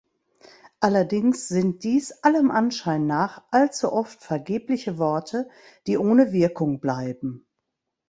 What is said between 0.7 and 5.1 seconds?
Allerdings sind dies allem Anschein nach allzu oft vergebliche